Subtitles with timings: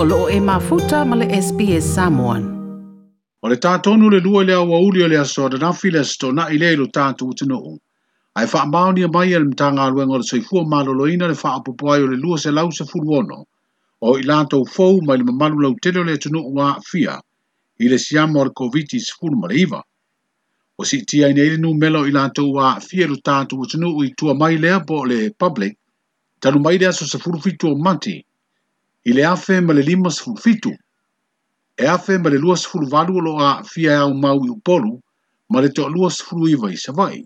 [0.00, 2.42] o loo e mafuta ma le SPS Samoan.
[3.42, 6.72] O le tātonu le lua le awauli o le aso adanafi le na i le
[6.72, 7.78] ilo tātu u.
[8.36, 8.46] Ai
[8.94, 12.50] ni mai ele mtanga aluenga o le soifua maloloina le whaapopoai o le lua se
[12.50, 13.44] lau se furuono
[14.00, 14.22] o i
[14.70, 17.20] fau mai le mamalu lau tele le tunuu a fia
[17.80, 18.52] i le siamo le
[18.92, 19.82] is sifuru ma iwa.
[20.78, 24.14] O si tia ina ili nu melo i lātou a fia lu tātu utunuu i
[24.14, 25.76] tua mai lea po le public
[26.40, 28.24] Tanu mai lea so se furu fitu o mati
[29.08, 30.70] i le afe ma le lima sefulufitu
[31.82, 34.92] e afe ma le lua sefulu valu o loo aafia e aumau i upolu
[35.50, 37.20] ma le toa sefulu iva i savai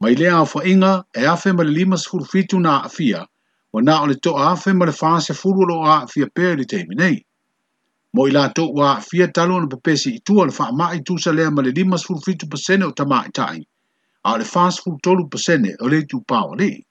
[0.00, 3.24] ma i lea inga, e afe ma le lima sefulu fitu na fia,
[3.72, 4.92] wa na o le toa afe ma le
[5.22, 7.18] se fulu lo a fia pere li teimi nei
[8.14, 11.70] mo i latou ua aafia talu ona pepesi tua le faamaʻi tusa lea ma le
[11.70, 13.62] lima sefulu fitu pasene o tai,
[14.24, 16.86] a le fasefulu tolu pasene o le Le au alii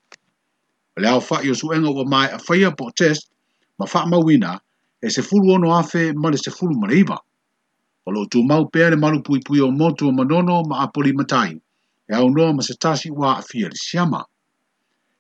[0.96, 3.31] o le aofaʻi o suʻega ua po test
[3.82, 4.52] ma wha mawina
[5.02, 7.18] e se fulu ono afe ma le se fulu mariba.
[8.08, 11.12] O lo tu mau pēr le malu pui pui o motu o manono ma apoli
[11.18, 11.52] matai,
[12.10, 14.22] e au noa ma se tasi wā a fia le siama.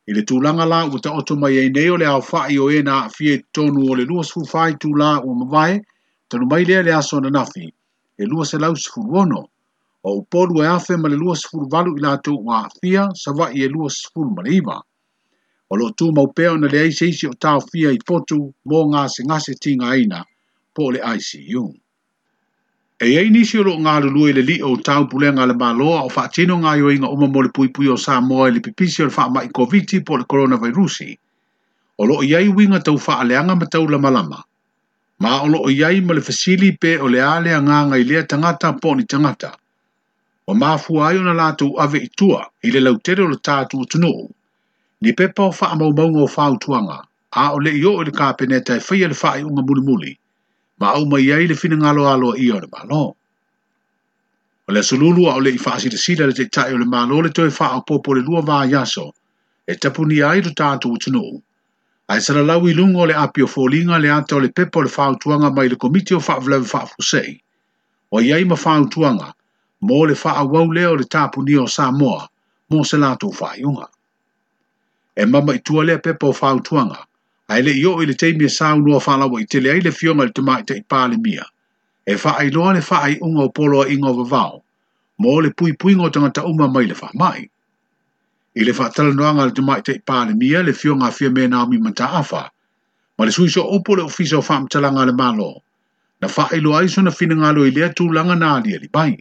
[0.10, 2.82] I le tūlanga la u ta oto mai e neo le au whae o e
[2.86, 5.82] a fia tonu o le lua sifu fai tū la o mawae,
[6.30, 7.66] tanu mai lea le aso na nafi,
[8.18, 9.42] e lua se lau sifu wono,
[10.06, 13.04] o upolu e afe ma le lua sifu valu i la tū wā a fia,
[13.16, 14.82] sa wai e lua sifu mariba
[15.74, 18.38] o lo tu maupeo peo na lea isi isi o tau fia i fotu
[18.70, 20.18] mō ngā se ngā se tinga aina
[20.76, 21.62] po le ICU.
[23.00, 26.10] E ei nisi o lo ngā lulu le li o tau pulenga le maloa o
[26.16, 29.08] wha tino ngā yo inga uma mole pui pui o sā moa le pipisi o
[29.08, 31.10] le wha mai COVID-19 po le coronavirusi.
[32.04, 34.44] O lo iai winga tau wha leanga ma tau la malama.
[35.24, 38.76] Ma o lo iai ma le fasili pe o le alea ngā ngai lea tangata
[38.76, 39.56] po ni tangata.
[40.52, 44.28] O mā fuaio na lātou ave i tua i le lautere o le tātou tunuu
[45.02, 46.98] ni pepa o faa mau maunga o faa utuanga,
[47.42, 50.12] a o le iyo o le kapeneta e faya le faa iunga muli muli,
[50.80, 53.04] ma au mai ai le fina ngalo alo a iyo le malo.
[54.70, 57.22] O sululu a o le i faa sida sida le te tae o le malo
[57.26, 59.06] le toi fa o popo le lua vaa yaso,
[59.68, 61.42] e tapu ni ai du tato utinu.
[62.10, 64.90] A e sara lawi lungo le api o fōlinga le ata o le pepa le
[64.96, 67.42] faa utuanga mai le komiti o fa vlewe fa fusei.
[68.14, 69.34] O iai ma faa utuanga,
[69.82, 72.30] mō le faa wau o le tapu ni o Samoa,
[72.70, 73.90] mō se lato faa iunga
[75.22, 76.98] e mama i tua lea pepa o whau tuanga,
[77.48, 80.34] a ele i o ele teimia e sāu nua whālawa i tele aile fionga le
[80.34, 81.46] tamai te i pāle mia,
[82.10, 84.58] e whaai loa le whaai unga o polo a inga o vavau,
[85.22, 87.46] mō le pui pui ngō tanga ta uma mai le wha mai.
[88.58, 91.48] I le wha tala noanga le tamai te i pāle mia le fionga fia mea
[91.54, 92.48] nā mi manta awha,
[93.18, 95.52] ma le suiso upo le ofisa o wha mtalanga le malo,
[96.22, 99.14] na whaai loa iso na fina ngalo i lea tū langa nā lia li bai,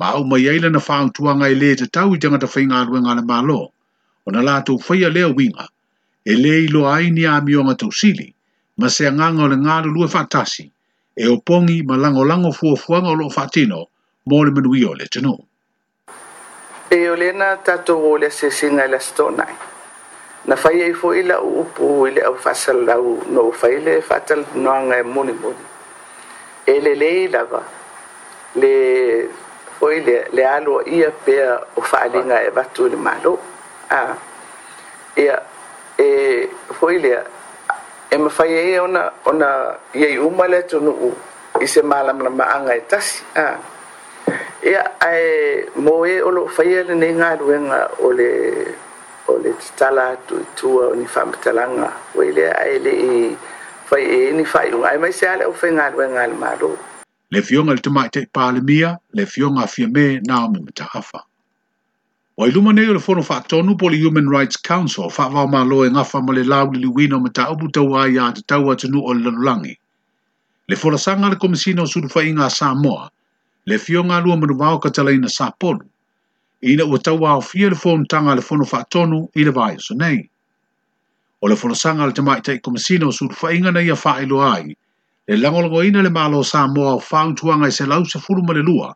[0.00, 3.04] ma au mai eila na whaang tuanga i lea te tau i tanga ta whaingalua
[3.04, 3.64] ngā le malo, ma le suiso upo le ofisa o wha mtalanga le malo,
[4.28, 5.64] ona latou faia lea uiga
[6.28, 8.26] e lē iloa ai ni amioga tausili
[8.78, 10.64] ma se agaga o le galulue faatasi
[11.16, 13.80] e opogi ma lagolago fuafuaga o loo faatino
[14.28, 15.42] mo le manuia o le atunuu
[16.90, 19.54] e o na tatou o le asesiga i le asitoʻanai
[20.44, 25.02] na faia ai e foʻi laʻu upu i le ʻaufaasalau no fai le faatalanoaga e
[25.08, 25.62] mulimuli
[26.68, 27.62] e lelei lava
[28.60, 28.72] le
[29.80, 33.36] foʻi le, le aloaʻia pea o fa'aaliga e vatu i le mālou
[33.90, 34.18] Ah.
[35.16, 35.40] ia
[35.98, 37.24] e foi lea
[38.10, 41.12] e mafai e ai ona ona iai uma le atunuu
[41.60, 43.56] i se malamalamaʻaga e tasi a ah.
[44.70, 45.26] ia ae
[45.84, 48.28] mo e o loo faia e lenei galuega o le
[49.30, 53.36] o le tatala tuitua o ni faamatalaga uai lea ae leʻi
[53.88, 55.44] fai e ni faaiʻuga ae mai se a le
[55.80, 56.70] galuega a le mālō
[57.32, 61.18] le fioga le tamaʻi palemia le fioga afia me na o me mataafa
[62.40, 65.46] O i luma nei o fono wha tonu po le Human Rights Council wha wha
[65.50, 68.42] ma loe ngafa ma le lau li liwina ma ta obu tau ai a te
[68.46, 69.74] tau atanu o le lanulangi.
[70.70, 73.10] Le fora sanga le komisina o surufa inga Samoa,
[73.66, 75.82] le fio ngā lua manu wao katala ina Sapolu,
[76.62, 79.74] ina ua tau au fia le fono tanga le fono wha tonu i le vai
[79.82, 80.30] so nei.
[81.42, 84.38] O le fono sanga le tamai tei komisina o surufa inga na ia wha ilo
[84.40, 84.76] ai,
[85.26, 88.62] le langolongo ina le malo Samoa o whaung tuanga i se lau se furu le
[88.62, 88.94] lua,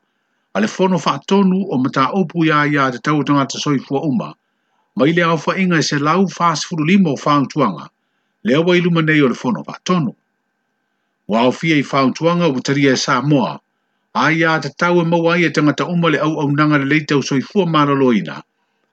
[0.55, 3.79] a le fono fa tonu o mata opu ya ya te tau tanga te soi
[3.79, 4.35] fua uma,
[4.97, 7.89] ma ile au fa inga se lau fas furu limo fang tuanga,
[8.45, 10.13] le awa iluma nei o le fono fa tonu.
[11.29, 13.55] Wa au fia i fang tuanga o tari e sa moa,
[14.13, 16.77] a ya te tau e mau aia e tanga ta uma le au au nanga
[16.79, 18.43] le leite au soi fua mara loina,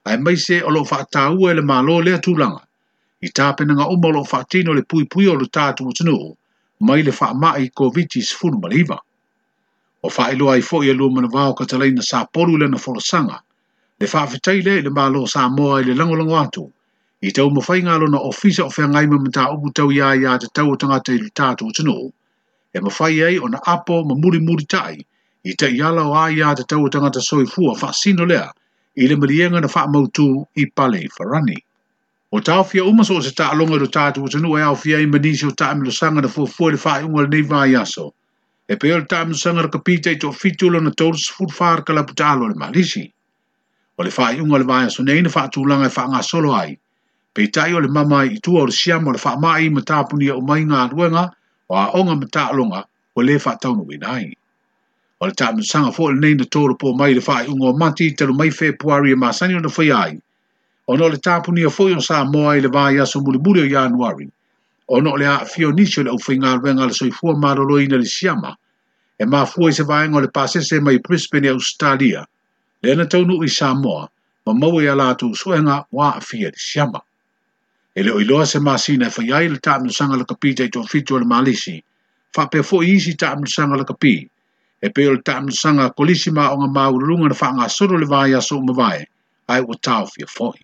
[0.08, 2.64] ai mai se o lo fa tau e le malo lea tulanga,
[3.20, 6.34] i tāpena nga uma lo fa le pui pui o lo tātu mutunuhu,
[6.80, 8.96] mai le fa mai COVID-19 maliva
[10.02, 12.66] o whaelo i fo i e alo mana vāo ka talai na sā polu le
[12.72, 13.36] na wholosanga,
[14.00, 16.62] le whaafetai le le mālo sa moa i le langolango atu,
[17.28, 20.48] i tau mawhai ngālo na ofisa o whiangai ma mta upu tau ia ia te
[20.56, 21.96] tau o tangata i lu tātu o tino,
[22.72, 24.96] e mawhai ai o na apo ma muri muri tai,
[25.44, 28.48] i te iala o ai ia te tau o tangata soi fua wha sino lea,
[28.96, 31.58] i le marienga na wha mautu i pale i wharani.
[32.32, 33.90] O tau fia umaso o se taa longa i lu
[34.24, 37.04] o tino, e au fia i manisi o taa milo sanga na fuafuere wha i
[37.04, 38.14] ungal nei vai aso,
[38.70, 42.46] e pe ol tam sanga ka pita to fitulo na tols food far kala putalo
[42.50, 43.02] le malisi
[43.98, 46.20] o le fai unga le vai so nei na fa tu langa fa e nga
[46.30, 46.78] solo ai
[47.34, 50.30] pe tai ole mama i tu ol sia mo le fa mai ma ta puni
[50.30, 51.24] o mai nga ruenga
[51.70, 52.84] o a onga ma ta longa
[53.16, 54.30] o le fa tau no winai
[55.20, 58.14] o le tam sanga fo le nei na tolo po mai le fai unga mati
[58.14, 60.14] te lo mai fe puari e ma sanio na fai ai
[60.86, 63.18] o no le ta puni o fo yo sa mo ai le vai ya so
[63.18, 64.30] mulibulio ya anuari
[64.92, 68.50] ono le a fio nicho le ufinga venga le soifua marolo ina le siama,
[69.16, 72.26] e ma fua i se vaenga le pasese mai Brisbane e Australia,
[72.82, 74.10] le ana taunu i Samoa,
[74.46, 77.00] ma mau e ala suenga wa a fia le siama.
[77.94, 81.20] E le oiloa se masina e faiai le taam nusanga le kapi jai tuan fitua
[81.20, 81.76] le malisi,
[82.34, 84.28] fa pe fo isi taam nusanga le kapi,
[84.84, 87.94] e peo o le taam nusanga kolisi ma o nga maurulunga na faa nga suru
[88.02, 89.06] le vaya so umavae,
[89.52, 90.58] ai o tau fia foi.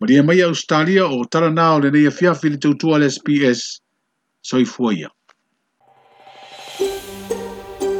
[0.00, 3.80] Maria mai Australia o tara nā o lenei a fiafi le tautua le SPS.
[4.42, 5.08] Soi fuaia.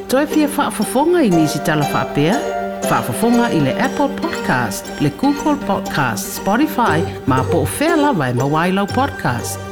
[0.09, 2.07] Toi fia whaafafonga i nisi tala Faa
[2.89, 8.33] Whaafafonga i le Apple Podcast, le Google Podcast, Spotify, ma po o whea lawa e
[8.33, 9.68] mawailau podcast.